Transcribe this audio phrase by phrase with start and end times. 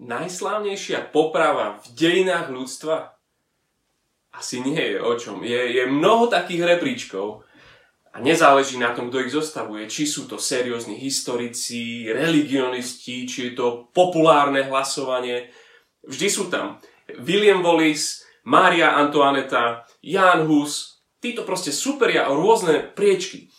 [0.00, 3.14] najslávnejšia poprava v dejinách ľudstva?
[4.34, 5.46] Asi nie je o čom.
[5.46, 7.46] Je, je mnoho takých rebríčkov
[8.14, 9.86] a nezáleží na tom, kto ich zostavuje.
[9.86, 15.50] Či sú to seriózni historici, religionisti, či je to populárne hlasovanie.
[16.02, 16.82] Vždy sú tam.
[17.22, 23.50] William Wallis, Mária Antoaneta, Jan Hus, títo proste superia o rôzne priečky.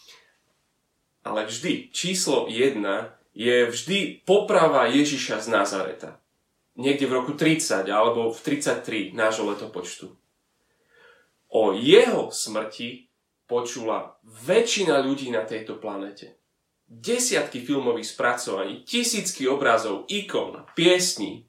[1.26, 2.84] Ale vždy číslo 1
[3.36, 6.24] je vždy poprava Ježiša z Nazareta.
[6.76, 10.12] Niekde v roku 30 alebo v 33 nášho letopočtu.
[11.56, 13.08] O jeho smrti
[13.48, 16.36] počula väčšina ľudí na tejto planete.
[16.86, 21.48] Desiatky filmových spracovaní, tisícky obrazov, ikon, piesní.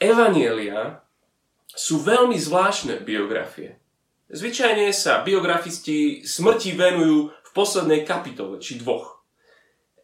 [0.00, 1.04] Evanielia
[1.68, 3.78] sú veľmi zvláštne biografie.
[4.32, 9.20] Zvyčajne sa biografisti smrti venujú v poslednej kapitole, či dvoch.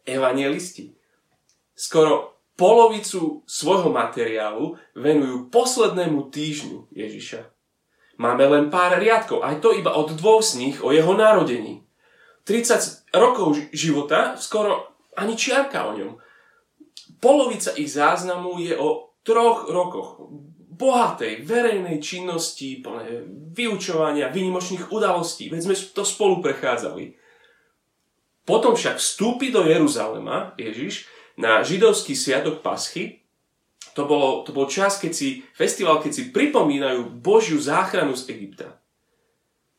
[0.05, 0.93] Evangelisti
[1.79, 7.47] skoro polovicu svojho materiálu venujú poslednému týždňu Ježiša.
[8.19, 11.87] Máme len pár riadkov, aj to iba od dvoch z nich o jeho narodení.
[12.43, 16.11] 30 rokov života, skoro ani čiarka o ňom.
[17.23, 20.27] Polovica ich záznamu je o troch rokoch
[20.79, 27.15] bohatej verejnej činnosti, plné vyučovania, výnimočných udalostí, veď sme to spolu prechádzali.
[28.43, 33.23] Potom však vstúpi do Jeruzalema Ježiš na židovský sviatok Paschy.
[33.95, 38.79] To, bolo, to bol čas, keď si, festival, keď si pripomínajú Božiu záchranu z Egypta.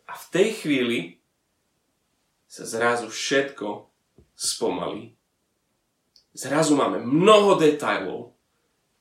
[0.08, 1.00] A v tej chvíli
[2.50, 3.92] sa zrazu všetko
[4.34, 5.14] spomalí.
[6.34, 8.34] Zrazu máme mnoho detajlov.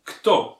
[0.04, 0.58] Kto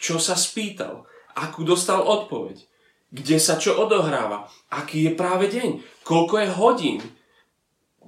[0.00, 1.04] čo sa spýtal,
[1.36, 2.64] akú dostal odpoveď,
[3.12, 7.00] kde sa čo odohráva, aký je práve deň, koľko je hodín,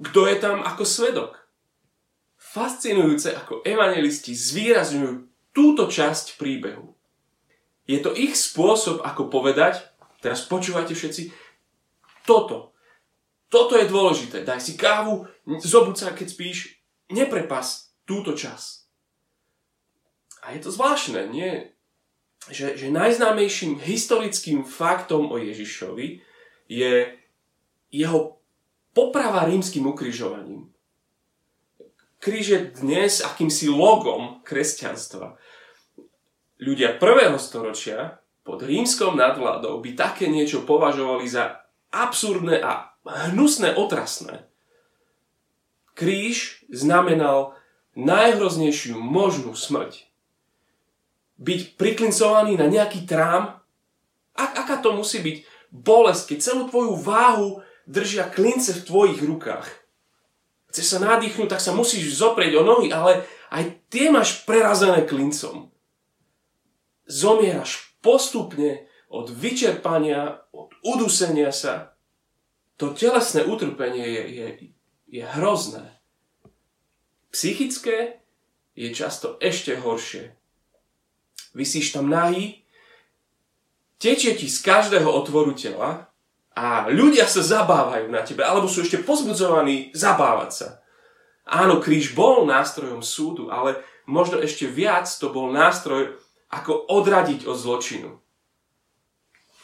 [0.01, 1.42] kto je tam ako svedok.
[2.53, 5.11] Fascinujúce, ako evangelisti zvýrazňujú
[5.57, 6.93] túto časť príbehu.
[7.89, 9.81] Je to ich spôsob, ako povedať,
[10.21, 11.33] teraz počúvajte všetci,
[12.29, 12.77] toto,
[13.49, 14.45] toto je dôležité.
[14.45, 15.25] Daj si kávu,
[15.65, 16.77] zobud sa, keď spíš,
[17.09, 18.85] neprepas túto čas.
[20.45, 21.73] A je to zvláštne, nie?
[22.51, 26.19] že, že najznámejším historickým faktom o Ježišovi
[26.67, 26.93] je
[27.93, 28.19] jeho
[28.91, 30.72] poprava rímským ukrižovaním.
[32.23, 35.35] Kríž je dnes akýmsi logom kresťanstva.
[36.55, 44.47] Ľudia prvého storočia pod rímskou nadvládou by také niečo považovali za absurdné a hnusné, otrasné.
[45.99, 47.59] Kríž znamenal
[47.99, 50.07] najhroznejšiu možnú smrť
[51.43, 53.59] byť priklincovaný na nejaký trám?
[54.39, 55.43] A, aká to musí byť
[55.75, 59.82] bolesť, keď celú tvoju váhu držia klince v tvojich rukách?
[60.73, 65.69] Chceš sa nadýchnuť, tak sa musíš zoprieť o nohy, ale aj tie máš prerazené klincom.
[67.05, 71.93] Zomieraš postupne od vyčerpania, od udusenia sa.
[72.81, 74.47] To telesné utrpenie je, je,
[75.21, 76.01] je hrozné.
[77.29, 78.25] Psychické
[78.73, 80.33] je často ešte horšie
[81.53, 82.65] vysíš tam nahý,
[84.01, 86.12] tečie ti z každého otvoru tela
[86.53, 90.67] a ľudia sa zabávajú na tebe, alebo sú ešte pozbudzovaní zabávať sa.
[91.49, 96.15] Áno, kríž bol nástrojom súdu, ale možno ešte viac to bol nástroj,
[96.53, 98.09] ako odradiť od zločinu.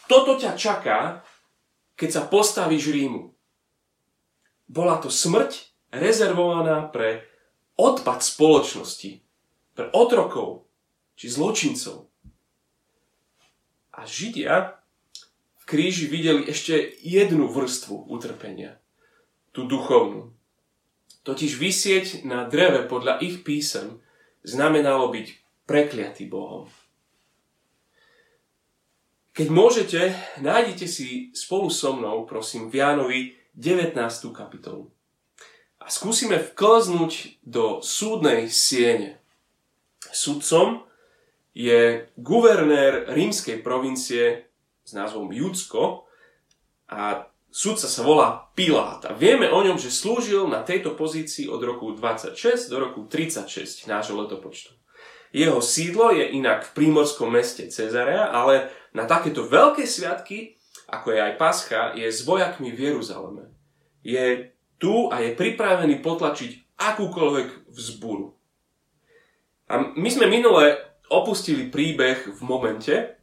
[0.10, 1.22] Toto ťa čaká,
[1.94, 3.30] keď sa postavíš Rímu.
[4.66, 7.30] Bola to smrť rezervovaná pre
[7.78, 9.22] odpad spoločnosti,
[9.78, 10.66] pre otrokov,
[11.14, 12.10] či zločincov.
[13.94, 14.79] A Židia
[15.70, 18.82] kríži videli ešte jednu vrstvu utrpenia.
[19.54, 20.34] Tú duchovnú.
[21.22, 24.02] Totiž vysieť na dreve podľa ich písem
[24.42, 25.28] znamenalo byť
[25.70, 26.66] prekliatý Bohom.
[29.38, 30.02] Keď môžete,
[30.42, 33.20] nájdite si spolu so mnou, prosím, v Jánovi
[33.54, 33.94] 19.
[34.34, 34.90] kapitolu.
[35.80, 39.22] A skúsime vklznúť do súdnej siene.
[40.10, 40.84] Sudcom
[41.54, 44.49] je guvernér rímskej provincie
[44.90, 46.10] s názvom Judsko
[46.90, 49.06] a sudca sa volá Pilát.
[49.06, 53.86] A vieme o ňom, že slúžil na tejto pozícii od roku 26 do roku 36
[53.86, 54.74] nášho letopočtu.
[55.30, 60.58] Jeho sídlo je inak v prímorskom meste Cezarea, ale na takéto veľké sviatky,
[60.90, 63.54] ako je aj Pascha, je s vojakmi v Jeruzaleme.
[64.02, 64.50] Je
[64.82, 68.34] tu a je pripravený potlačiť akúkoľvek vzburu.
[69.70, 70.82] A my sme minule
[71.14, 73.19] opustili príbeh v momente,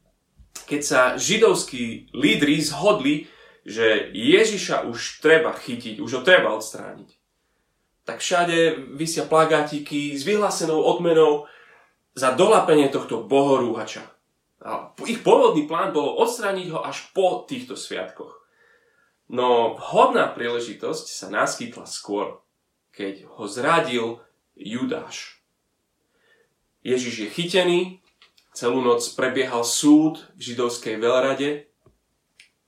[0.64, 3.28] keď sa židovskí lídri zhodli,
[3.66, 7.10] že Ježiša už treba chytiť, už ho treba odstrániť.
[8.06, 11.50] Tak všade vysia plagátiky s vyhlásenou odmenou
[12.14, 14.06] za dolapenie tohto bohorúhača.
[14.62, 18.40] A ich pôvodný plán bolo odstrániť ho až po týchto sviatkoch.
[19.26, 22.38] No vhodná príležitosť sa naskytla skôr,
[22.94, 24.22] keď ho zradil
[24.54, 25.42] Judáš.
[26.86, 27.80] Ježiš je chytený,
[28.56, 31.68] celú noc prebiehal súd v židovskej veľrade.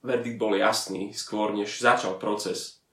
[0.05, 2.85] Verdikt bol jasný, skôr než začal proces.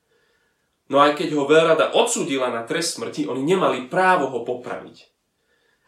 [0.88, 5.12] No aj keď ho veľrada odsúdila na trest smrti, oni nemali právo ho popraviť.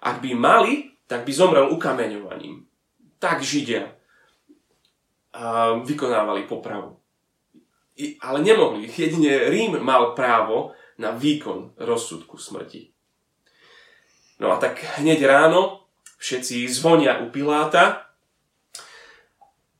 [0.03, 2.67] Ak by mali, tak by zomrel ukameňovaním
[3.19, 3.93] tak Židia
[5.85, 6.97] vykonávali popravu.
[8.21, 8.89] Ale nemohli.
[8.89, 12.93] Jedine Rím mal právo na výkon rozsudku smrti.
[14.37, 15.86] No a tak hneď ráno
[16.17, 18.07] všetci zvonia u Piláta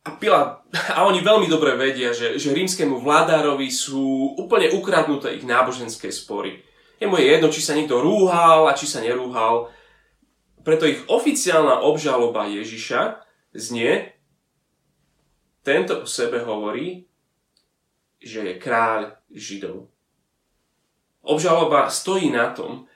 [0.07, 0.63] a, Pilát,
[0.95, 6.63] a oni veľmi dobre vedia, že, že rímskému vládárovi sú úplne ukradnuté ich náboženské spory.
[6.97, 9.69] Jemu je jedno, či sa niekto rúhal a či sa nerúhal.
[10.63, 13.21] Preto ich oficiálna obžaloba Ježiša
[13.53, 14.15] znie,
[15.61, 17.03] tento o sebe hovorí,
[18.23, 19.91] že je kráľ Židov.
[21.27, 22.87] Obžaloba stojí na tom,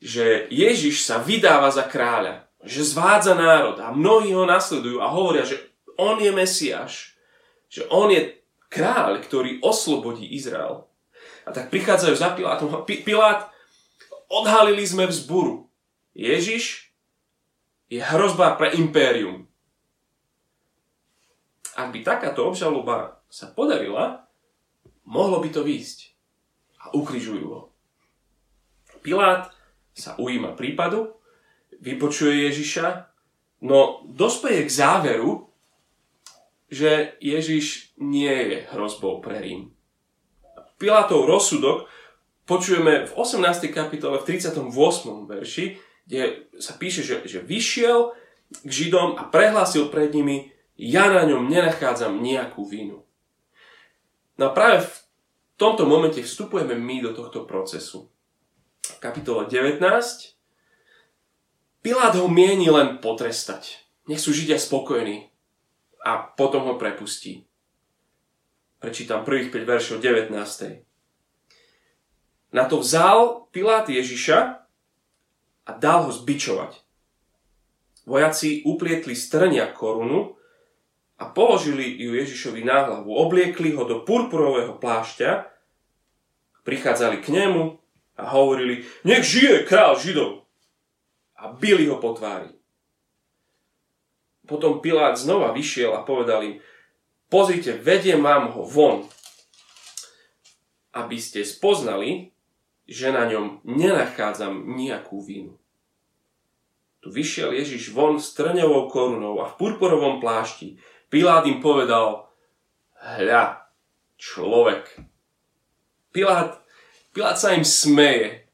[0.00, 5.44] že Ježiš sa vydáva za kráľa, že zvádza národ a mnohí ho nasledujú a hovoria,
[5.44, 5.60] že
[6.00, 7.14] on je Mesiáš,
[7.68, 8.40] že on je
[8.72, 10.88] kráľ, ktorý oslobodí Izrael.
[11.44, 13.52] A tak prichádzajú za Pilátom a Pilát,
[14.32, 15.68] odhalili sme vzburu.
[16.16, 16.90] Ježiš
[17.92, 19.50] je hrozba pre impérium
[21.80, 24.28] ak by takáto obžaloba sa podarila,
[25.08, 26.12] mohlo by to výjsť.
[26.80, 27.62] A ukrižujú ho.
[29.00, 29.52] Pilát
[29.94, 31.16] sa ujíma prípadu,
[31.80, 33.10] vypočuje Ježiša,
[33.64, 35.50] no dospeje k záveru,
[36.70, 39.74] že Ježiš nie je hrozbou pre Rím.
[40.78, 41.90] Pilátov rozsudok
[42.46, 43.68] počujeme v 18.
[43.74, 44.64] kapitole v 38.
[45.26, 45.66] verši,
[46.06, 48.14] kde sa píše, že, že vyšiel
[48.64, 50.50] k Židom a prehlásil pred nimi,
[50.80, 53.04] ja na ňom nenachádzam nejakú vinu.
[54.40, 54.94] No a práve v
[55.60, 58.08] tomto momente vstupujeme my do tohto procesu.
[59.00, 59.80] Kapitole 19
[61.80, 63.80] Pilát ho mieni len potrestať.
[64.04, 65.32] Nech sú Židia spokojní
[66.04, 67.48] a potom ho prepustí.
[68.76, 70.36] Prečítam prvých 5 veršov 19.
[72.52, 74.38] Na to vzal Pilát Ježiša
[75.64, 76.84] a dal ho zbičovať.
[78.04, 80.36] Vojaci uplietli strnia korunu
[81.16, 83.16] a položili ju Ježišovi na hlavu.
[83.16, 85.48] Obliekli ho do purpurového plášťa,
[86.68, 87.80] prichádzali k nemu
[88.20, 90.44] a hovorili, nech žije král Židov.
[91.40, 92.52] A bili ho po tvári.
[94.44, 96.54] Potom Pilát znova vyšiel a povedal im,
[97.32, 99.08] pozrite, vediem vám ho von,
[100.92, 102.34] aby ste spoznali,
[102.90, 105.54] že na ňom nenachádzam nejakú vinu.
[107.00, 110.76] Tu vyšiel Ježiš von s trňovou korunou a v purpurovom plášti
[111.08, 112.30] Pilát im povedal,
[113.00, 113.66] hľa,
[114.14, 115.00] človek.
[116.12, 116.60] Pilát,
[117.10, 118.46] Pilát sa im smeje.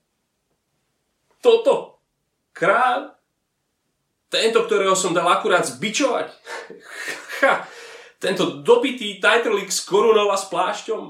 [1.44, 2.00] Toto,
[2.56, 3.16] kráľ,
[4.26, 6.32] tento, ktorého som dal akurát zbičovať.
[8.24, 11.02] Tento dobitý tajtrlík s korunou a s plášťom.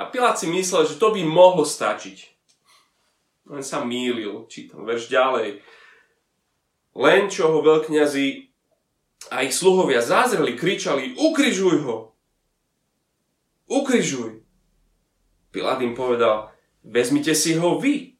[0.00, 2.18] A Pilát si myslel, že to by mohlo stačiť.
[3.52, 5.60] Len sa mýlil, čítam verš ďalej.
[6.96, 8.50] Len čo ho veľkňazi
[9.28, 12.16] a ich sluhovia zázreli, kričali, ukrižuj ho!
[13.70, 14.39] Ukrižuj!
[15.50, 16.54] Pilát im povedal,
[16.86, 18.14] vezmite si ho vy.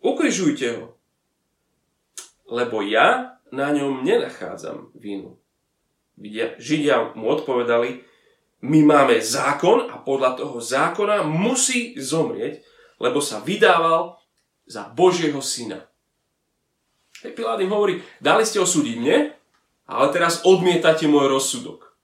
[0.00, 0.96] Ukrižujte ho.
[2.48, 5.36] Lebo ja na ňom nenachádzam vinu.
[6.58, 8.02] Židia mu odpovedali,
[8.58, 12.64] my máme zákon a podľa toho zákona musí zomrieť,
[12.98, 14.18] lebo sa vydával
[14.66, 15.86] za Božieho syna.
[17.22, 19.18] Hej, Pilát im hovorí, dali ste osúdiť mne,
[19.86, 21.94] ale teraz odmietate môj rozsudok.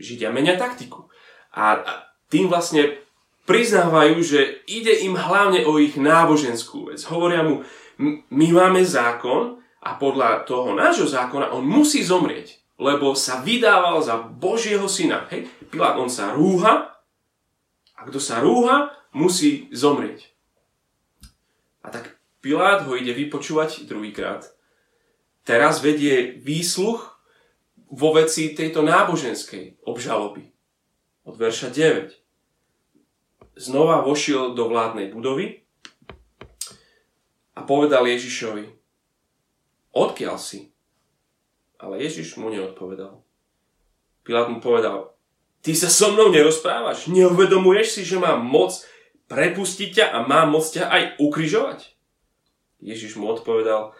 [0.00, 1.12] Židia menia taktiku.
[1.52, 1.84] A
[2.28, 3.00] tým vlastne
[3.48, 7.00] priznávajú, že ide im hlavne o ich náboženskú vec.
[7.08, 7.64] Hovoria mu,
[8.28, 14.20] my máme zákon a podľa toho nášho zákona on musí zomrieť, lebo sa vydával za
[14.20, 15.24] Božieho syna.
[15.32, 16.92] Hej, Pilát, on sa rúha
[17.96, 20.28] a kto sa rúha, musí zomrieť.
[21.80, 24.58] A tak Pilát ho ide vypočúvať druhýkrát
[25.48, 27.00] teraz vedie výsluch
[27.88, 30.52] vo veci tejto náboženskej obžaloby.
[31.28, 32.16] Od verša 9.
[33.60, 35.60] Znova vošiel do vládnej budovy
[37.52, 38.64] a povedal Ježišovi,
[39.92, 40.72] odkiaľ si?
[41.76, 43.20] Ale Ježiš mu neodpovedal.
[44.24, 45.12] Pilát mu povedal,
[45.60, 48.72] ty sa so mnou nerozprávaš, neuvedomuješ si, že mám moc
[49.28, 51.92] prepustiť ťa a mám moc ťa aj ukrižovať?
[52.80, 53.92] Ježiš mu odpovedal,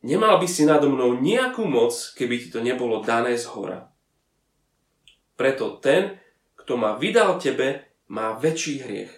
[0.00, 3.92] nemal by si nado mnou nejakú moc, keby ti to nebolo dané z hora.
[5.36, 6.16] Preto ten,
[6.66, 9.14] kto ma vydal tebe, má väčší hriech.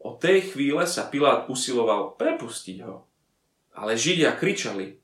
[0.00, 3.04] Od tej chvíle sa Pilát usiloval prepustiť ho.
[3.76, 4.96] Ale Židia kričali,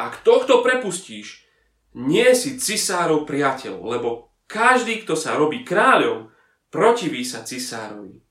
[0.00, 1.44] ak tohto prepustíš,
[1.92, 6.32] nie si cisárov priateľ, lebo každý, kto sa robí kráľom,
[6.72, 8.24] protiví sa cisárovi.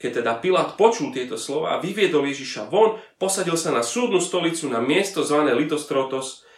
[0.00, 4.80] Keď teda Pilát počul tieto slova vyviedol Ježiša von, posadil sa na súdnu stolicu na
[4.80, 6.48] miesto zvané Litostrotos,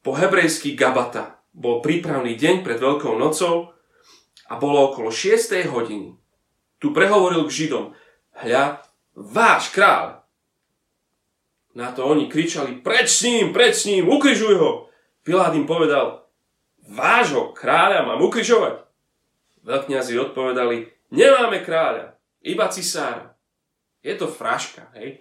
[0.00, 1.39] po hebrejský Gabata.
[1.50, 3.74] Bol prípravný deň pred Veľkou nocou
[4.46, 5.50] a bolo okolo 6.
[5.66, 6.14] hodiny.
[6.78, 7.92] Tu prehovoril k Židom,
[8.40, 8.80] hľa,
[9.18, 10.22] váš král.
[11.74, 14.90] Na to oni kričali, preč s ním, preč s ním, ukrižuj ho.
[15.22, 16.26] Pilát im povedal,
[16.86, 18.86] vášho kráľa mám ukrižovať.
[19.62, 23.36] Veľkňazi odpovedali, nemáme kráľa, iba cisára.
[24.00, 25.20] Je to fraška, hej.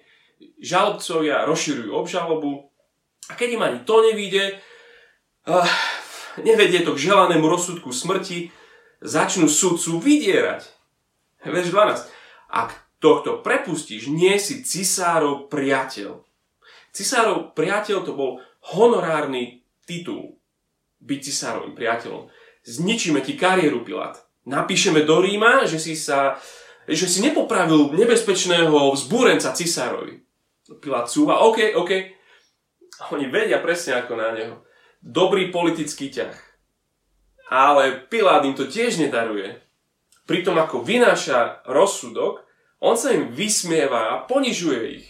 [0.63, 2.71] Žalobcovia rozširujú obžalobu
[3.27, 4.55] a keď im ani to nevíde,
[5.51, 5.67] uh,
[6.43, 8.51] nevedie to k želanému rozsudku smrti,
[8.99, 10.67] začnú sudcu vydierať.
[11.47, 12.09] Verš 12.
[12.51, 16.19] Ak tohto prepustíš, nie si cisárov priateľ.
[16.91, 18.43] Cisárov priateľ to bol
[18.75, 20.35] honorárny titul.
[20.99, 22.27] Byť cisárovým priateľom.
[22.67, 24.19] Zničíme ti kariéru, Pilát.
[24.43, 26.35] Napíšeme do Ríma, že si sa
[26.89, 30.25] že si nepopravil nebezpečného vzbúrenca cisárovi.
[30.81, 31.91] Pilát cúva, OK, OK.
[33.13, 34.65] Oni vedia presne ako na neho.
[34.99, 36.35] Dobrý politický ťah.
[37.49, 39.57] Ale Pilát im to tiež nedaruje.
[40.27, 42.45] Pritom ako vynáša rozsudok,
[42.83, 45.07] on sa im vysmieva a ponižuje ich.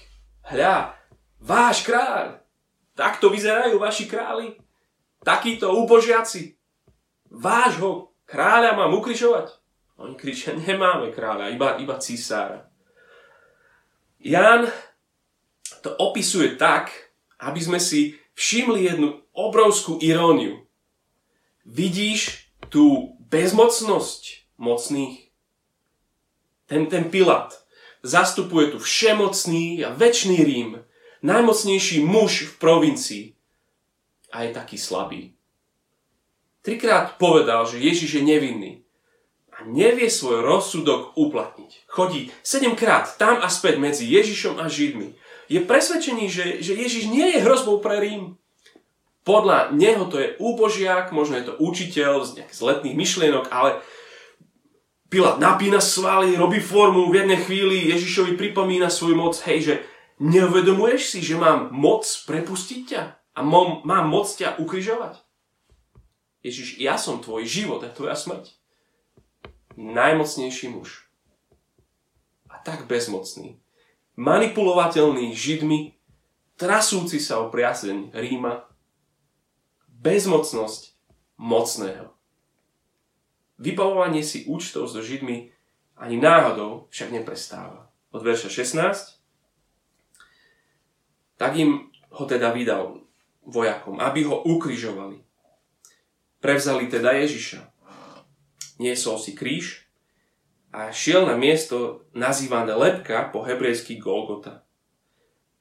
[0.47, 0.95] Hľa,
[1.43, 2.39] váš kráľ.
[2.95, 4.55] Takto vyzerajú vaši králi.
[5.21, 6.55] Takíto úbožiaci.
[7.29, 9.59] Vášho kráľa mám ukrižovať.
[9.99, 12.71] Oni kričia, nemáme kráľa, iba, iba cisára.
[14.19, 14.71] Ján
[15.83, 16.91] to opisuje tak,
[17.39, 20.63] aby sme si všimli jednu obrovskú iróniu.
[21.67, 25.27] Vidíš tú bezmocnosť mocných?
[26.71, 27.51] Ten, ten Pilat
[27.99, 30.79] zastupuje tu všemocný a väčší Rím,
[31.19, 33.25] najmocnejší muž v provincii
[34.31, 35.35] a je taký slabý.
[36.63, 38.71] Trikrát povedal, že Ježiš je nevinný
[39.51, 41.91] a nevie svoj rozsudok uplatniť.
[41.91, 45.11] Chodí sedemkrát tam a späť medzi Ježišom a Židmi.
[45.49, 48.37] Je presvedčený, že, že Ježiš nie je hrozbou pre Rím.
[49.25, 53.81] Podľa neho to je úbožiak, možno je to učiteľ z nejakých zletných myšlienok, ale
[55.09, 59.75] Pilát napína svaly, robí formu, v jednej chvíli Ježišovi pripomína svoju moc, hej, že
[60.21, 63.01] neuvedomuješ si, že mám moc prepustiť ťa
[63.33, 65.17] a mám moc ťa ukrižovať?
[66.45, 68.53] Ježiš, ja som tvoj život a tvoja smrť
[69.79, 71.07] najmocnejší muž.
[72.51, 73.63] A tak bezmocný.
[74.19, 75.95] Manipulovateľný židmi,
[76.59, 78.67] trasúci sa o priazeň Ríma.
[79.87, 80.91] Bezmocnosť
[81.39, 82.11] mocného.
[83.55, 85.55] Vybavovanie si účtov so židmi
[85.95, 87.87] ani náhodou však neprestáva.
[88.11, 89.23] Od verša 16.
[91.39, 92.99] Tak im ho teda vydal
[93.47, 95.23] vojakom, aby ho ukrižovali.
[96.43, 97.63] Prevzali teda Ježiša
[98.79, 99.88] niesol si kríž
[100.69, 104.65] a šiel na miesto nazývané Lepka po hebrejsky Golgota.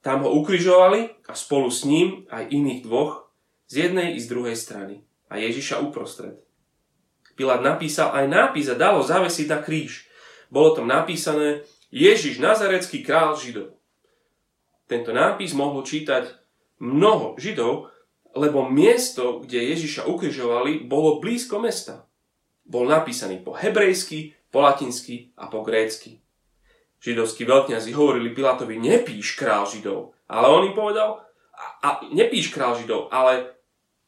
[0.04, 3.32] Tam ho ukrižovali a spolu s ním aj iných dvoch
[3.66, 6.38] z jednej i z druhej strany a Ježiša uprostred.
[7.34, 10.06] Pilát napísal aj nápis a dalo zavesiť na kríž.
[10.48, 13.76] Bolo tam napísané Ježiš, nazarecký král Židov.
[14.88, 16.32] Tento nápis mohlo čítať
[16.80, 17.92] mnoho Židov,
[18.32, 22.08] lebo miesto, kde Ježiša ukrižovali, bolo blízko mesta
[22.68, 26.20] bol napísaný po hebrejsky, po latinsky a po grécky.
[26.98, 30.18] Židovskí veľkňazi hovorili Pilátovi, nepíš král Židov.
[30.26, 31.22] Ale on im povedal,
[31.54, 33.54] a, a nepíš král Židov, ale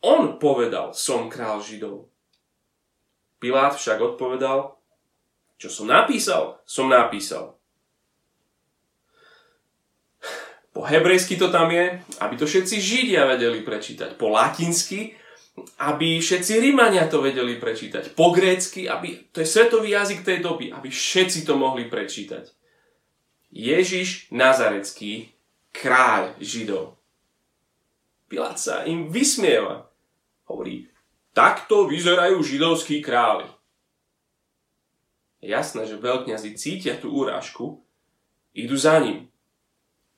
[0.02, 2.10] on povedal, som král Židov.
[3.40, 4.76] Pilát však odpovedal,
[5.60, 7.60] čo som napísal, som napísal.
[10.70, 14.14] Po hebrejsky to tam je, aby to všetci Židia vedeli prečítať.
[14.14, 15.18] Po latinsky,
[15.80, 18.14] aby všetci Rímania to vedeli prečítať.
[18.14, 22.48] Po grécky, aby, to je svetový jazyk tej doby, aby všetci to mohli prečítať.
[23.50, 25.34] Ježiš Nazarecký,
[25.74, 27.00] kráľ Židov.
[28.30, 29.90] Pilát sa im vysmieva.
[30.46, 30.86] Hovorí,
[31.34, 33.46] takto vyzerajú židovskí králi.
[35.42, 37.82] Jasné, že veľkňazi cítia tú úrážku,
[38.54, 39.26] idú za ním.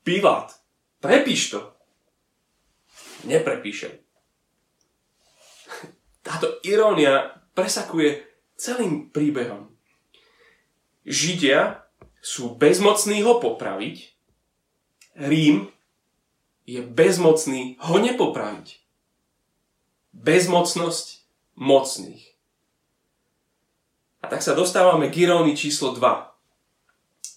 [0.04, 0.52] Pilát,
[1.00, 1.60] prepíš to.
[3.24, 4.01] Neprepíše.
[6.22, 8.22] Táto irónia presakuje
[8.54, 9.70] celým príbehom.
[11.02, 11.82] Židia
[12.22, 14.12] sú bezmocní ho popraviť,
[15.16, 15.68] Rím
[16.64, 18.80] je bezmocný ho nepopraviť.
[20.16, 21.06] Bezmocnosť
[21.60, 22.24] mocných.
[24.22, 26.00] A tak sa dostávame k irónii číslo 2.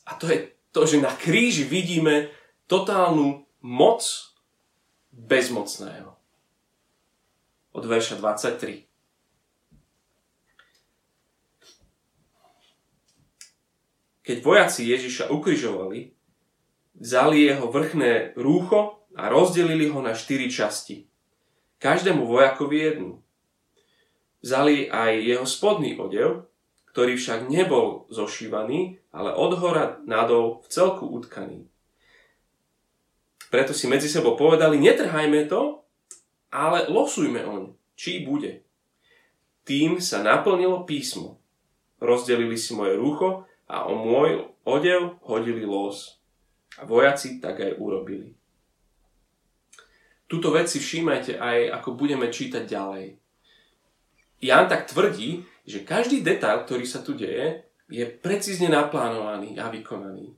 [0.05, 2.31] A to je to, že na kríži vidíme
[2.69, 4.31] totálnu moc
[5.11, 6.14] bezmocného.
[7.75, 8.87] Od verša 23.
[14.23, 16.15] Keď vojaci Ježiša ukrižovali,
[16.95, 21.05] vzali jeho vrchné rúcho a rozdelili ho na štyri časti.
[21.83, 23.19] Každému vojakovi jednu.
[24.39, 26.47] Vzali aj jeho spodný odev,
[26.89, 31.67] ktorý však nebol zošívaný, ale od hora nadol v celku utkaný.
[33.51, 35.84] Preto si medzi sebou povedali, netrhajme to,
[36.55, 38.63] ale losujme oň, či bude.
[39.67, 41.43] Tým sa naplnilo písmo.
[41.99, 46.15] Rozdelili si moje rúcho a o môj odev hodili los.
[46.79, 48.31] A vojaci tak aj urobili.
[50.25, 53.19] Tuto vec si všímajte aj, ako budeme čítať ďalej.
[54.41, 60.33] Jan tak tvrdí, že každý detail, ktorý sa tu deje, je precízne naplánovaný a vykonaný.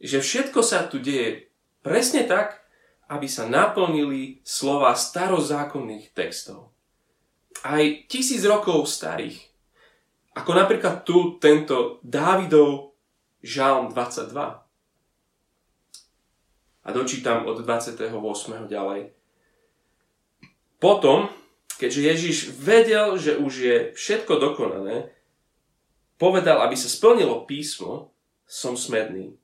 [0.00, 1.52] Že všetko sa tu deje
[1.84, 2.67] presne tak,
[3.08, 6.76] aby sa naplnili slova starozákonných textov.
[7.64, 9.40] Aj tisíc rokov starých.
[10.36, 12.94] Ako napríklad tu tento Dávidov
[13.42, 14.62] Žalm 22.
[16.84, 18.06] A dočítam od 28.
[18.70, 19.10] ďalej.
[20.78, 21.26] Potom,
[21.80, 25.10] keďže Ježiš vedel, že už je všetko dokonané,
[26.20, 28.14] povedal, aby sa splnilo písmo,
[28.46, 29.34] som smedný.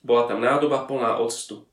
[0.00, 1.68] Bola tam nádoba plná octu.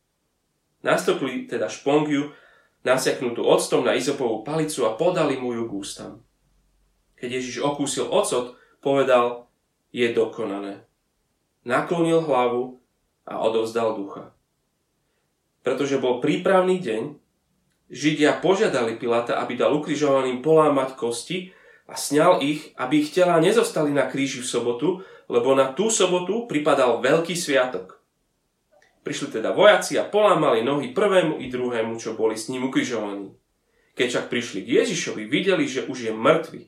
[0.82, 2.34] Nastopili teda špongiu,
[2.82, 6.12] nasiaknutú octom na izopovú palicu a podali mu ju k ústam.
[7.22, 9.46] Keď Ježiš okúsil ocot, povedal,
[9.94, 10.90] je dokonané.
[11.62, 12.82] Naklonil hlavu
[13.30, 14.34] a odovzdal ducha.
[15.62, 17.22] Pretože bol prípravný deň,
[17.92, 21.52] Židia požiadali Pilata, aby dal ukrižovaným polámať kosti
[21.86, 24.90] a sňal ich, aby ich tela nezostali na kríži v sobotu,
[25.28, 28.01] lebo na tú sobotu pripadal veľký sviatok.
[29.02, 33.34] Prišli teda vojaci a polámali nohy prvému i druhému, čo boli s ním ukrižovaní.
[33.98, 36.62] Keď však prišli k Ježišovi, videli, že už je mŕtvy.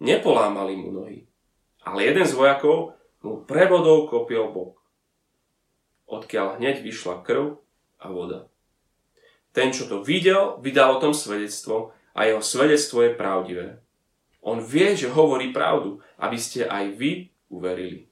[0.00, 1.28] Nepolámali mu nohy.
[1.84, 4.80] Ale jeden z vojakov mu prebodol kopiou bok.
[6.08, 7.60] Odkiaľ hneď vyšla krv
[8.00, 8.48] a voda.
[9.52, 13.68] Ten, čo to videl, vydal o tom svedectvo a jeho svedectvo je pravdivé.
[14.40, 18.08] On vie, že hovorí pravdu, aby ste aj vy uverili.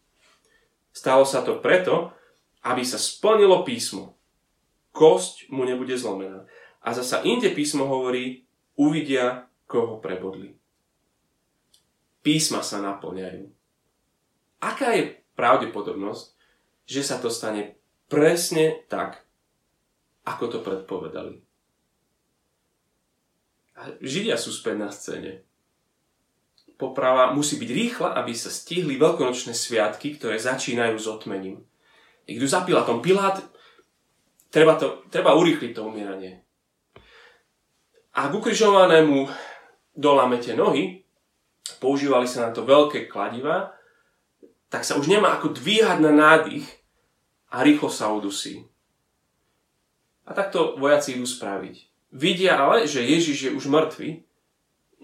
[0.90, 2.15] Stalo sa to preto,
[2.66, 4.18] aby sa splnilo písmo.
[4.90, 6.42] Kosť mu nebude zlomená.
[6.82, 8.42] A zasa inde písmo hovorí,
[8.74, 10.56] uvidia, koho prebodli
[12.26, 13.46] písma sa naplňajú.
[14.58, 16.34] Aká je pravdepodobnosť,
[16.90, 17.78] že sa to stane
[18.10, 19.22] presne tak,
[20.26, 21.38] ako to predpovedali?
[24.02, 25.46] Židia sú späť na scéne.
[26.74, 31.62] Poprava musí byť rýchla, aby sa stihli veľkonočné sviatky, ktoré začínajú s otmením.
[32.26, 32.98] Ich tu za Pilatom.
[32.98, 33.38] Pilát,
[34.50, 36.42] treba, to, treba urýchliť to umieranie.
[38.18, 39.30] A k ukrižovanému
[39.94, 41.06] dolámete nohy,
[41.78, 43.76] používali sa na to veľké kladiva,
[44.66, 46.66] tak sa už nemá ako dvíhať na nádych
[47.54, 48.66] a rýchlo sa udusí.
[50.26, 51.76] A takto vojaci idú spraviť.
[52.10, 54.26] Vidia ale, že Ježiš je už mŕtvy,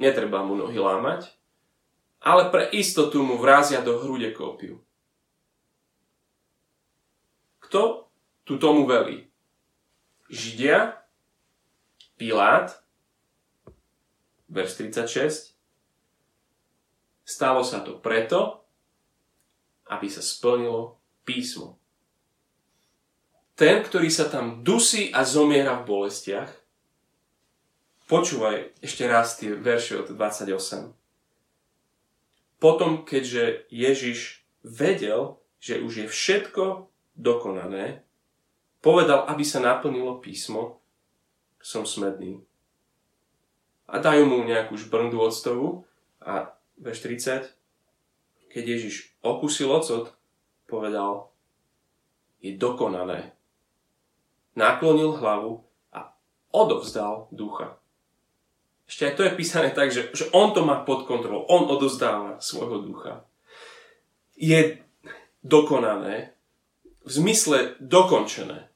[0.01, 1.31] netreba mu nohy lámať,
[2.23, 4.83] ale pre istotu mu vrazia do hrude kópiu.
[7.73, 8.05] Kto
[8.45, 9.33] tu tomu velí?
[10.29, 10.93] Židia,
[12.21, 12.85] Pilát,
[14.53, 15.57] verš 36,
[17.25, 18.61] Stalo sa to preto,
[19.89, 21.81] aby sa splnilo písmo.
[23.57, 26.53] Ten, ktorý sa tam dusí a zomiera v bolestiach,
[28.05, 30.93] počúvaj ešte raz tie verše od 28.
[32.61, 38.03] Potom, keďže Ježiš vedel, že už je všetko dokonané,
[38.83, 40.83] povedal, aby sa naplnilo písmo,
[41.63, 42.43] som smedný.
[43.87, 45.87] A dajú mu nejakú žbrndu octovú
[46.19, 47.53] a verš 30,
[48.51, 50.13] keď Ježiš okusil ocot,
[50.67, 51.33] povedal,
[52.43, 53.33] je dokonané.
[54.59, 56.13] Naklonil hlavu a
[56.51, 57.79] odovzdal ducha.
[58.85, 61.49] Ešte aj to je písané tak, že, že on to má pod kontrolou.
[61.49, 63.25] On odovzdáva svojho ducha.
[64.37, 64.83] Je
[65.41, 66.37] dokonané
[67.05, 68.69] v zmysle dokončené.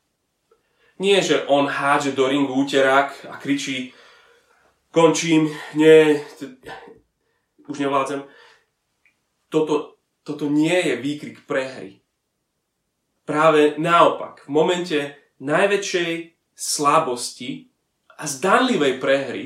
[0.98, 3.92] Nie, že on hádže do ringu úterák a kričí
[4.90, 6.24] končím, nie,
[7.68, 8.24] už nevládzem.
[9.52, 12.00] Toto, toto nie je výkrik prehry.
[13.28, 14.98] Práve naopak, v momente
[15.44, 16.12] najväčšej
[16.56, 17.68] slabosti
[18.16, 19.44] a zdanlivej prehry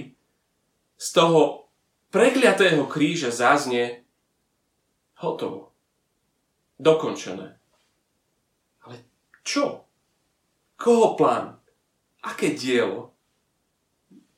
[0.95, 1.67] z toho
[2.15, 4.07] prekliatého kríža zaznie
[5.19, 5.75] hotovo.
[6.79, 7.60] Dokončené.
[9.43, 9.85] Čo?
[10.77, 11.61] Koho plán?
[12.25, 13.13] Aké dielo?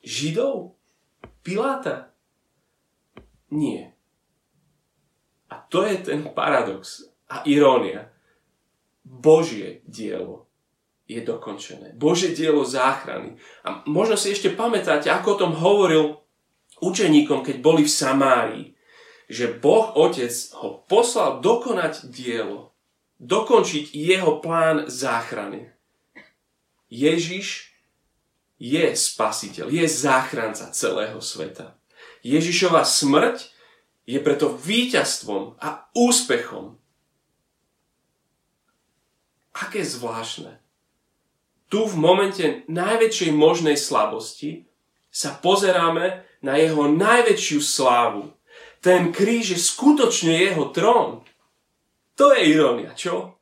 [0.03, 0.75] Židov?
[1.43, 2.11] Piláta?
[3.51, 3.93] Nie.
[5.51, 8.09] A to je ten paradox a irónia.
[9.03, 10.47] Božie dielo
[11.05, 11.93] je dokončené.
[11.93, 13.37] Božie dielo záchrany.
[13.67, 16.23] A možno si ešte pamätáte, ako o tom hovoril
[16.81, 18.65] učeníkom, keď boli v Samárii,
[19.29, 22.72] že Boh Otec ho poslal dokonať dielo,
[23.23, 25.71] dokončiť jeho plán záchrany.
[26.91, 27.71] Ježiš
[28.59, 31.79] je spasiteľ, je záchranca celého sveta.
[32.23, 33.49] Ježišova smrť
[34.03, 36.75] je preto víťazstvom a úspechom.
[39.55, 40.59] Aké zvláštne.
[41.71, 44.69] Tu v momente najväčšej možnej slabosti
[45.09, 48.33] sa pozeráme na jeho najväčšiu slávu.
[48.83, 51.23] Ten kríž je skutočne jeho trón.
[52.17, 53.41] To je irónia, čo?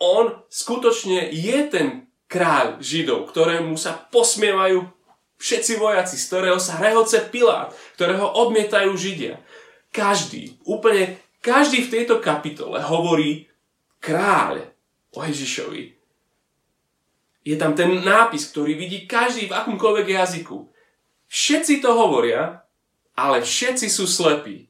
[0.00, 4.86] On skutočne je ten kráľ Židov, ktorému sa posmievajú
[5.40, 9.40] všetci vojaci, z ktorého sa rehoce Pilát, ktorého odmietajú Židia.
[9.90, 13.50] Každý, úplne každý v tejto kapitole hovorí
[13.98, 14.70] kráľ
[15.16, 15.96] o Ježišovi.
[17.40, 20.68] Je tam ten nápis, ktorý vidí každý v akomkoľvek jazyku.
[21.26, 22.62] Všetci to hovoria,
[23.16, 24.68] ale všetci sú slepí.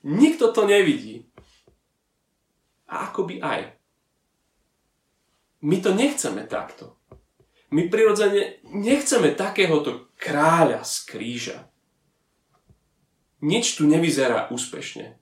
[0.00, 1.19] Nikto to nevidí.
[2.90, 3.70] A akoby aj.
[5.62, 6.98] My to nechceme takto.
[7.70, 11.58] My prirodzene nechceme takéhoto kráľa z kríža.
[13.40, 15.16] Nič tu nevyzerá úspešne.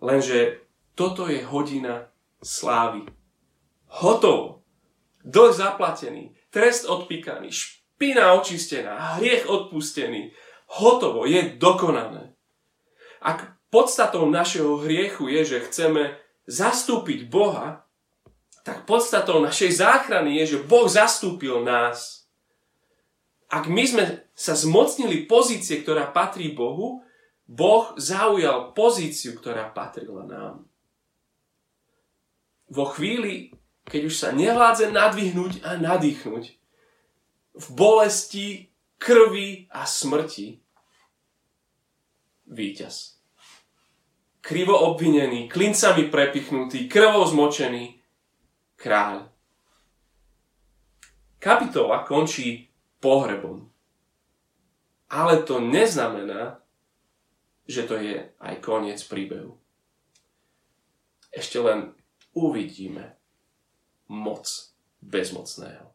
[0.00, 0.64] Lenže
[0.96, 2.08] toto je hodina
[2.40, 3.04] slávy.
[4.00, 4.64] Hotovo.
[5.20, 10.32] Dlh zaplatený, trest odpíkaný, špina očistená, hriech odpustený.
[10.80, 12.32] Hotovo, je dokonané.
[13.20, 16.16] Ak podstatou našeho hriechu je, že chceme
[16.50, 17.86] zastúpiť Boha,
[18.66, 22.26] tak podstatou našej záchrany je, že Boh zastúpil nás.
[23.46, 27.06] Ak my sme sa zmocnili pozície, ktorá patrí Bohu,
[27.46, 30.66] Boh zaujal pozíciu, ktorá patrila nám.
[32.70, 33.50] Vo chvíli,
[33.90, 36.44] keď už sa nevládze nadvihnúť a nadýchnuť,
[37.50, 38.70] v bolesti,
[39.02, 40.62] krvi a smrti,
[42.46, 43.19] víťaz.
[44.40, 48.00] Krivo obvinený, klincami prepichnutý, krvou zmočený,
[48.80, 49.28] kráľ.
[51.36, 53.68] Kapitola končí pohrebom.
[55.10, 56.60] Ale to neznamená,
[57.68, 59.60] že to je aj koniec príbehu.
[61.30, 61.94] Ešte len
[62.34, 63.18] uvidíme
[64.10, 64.46] moc
[65.04, 65.89] bezmocného.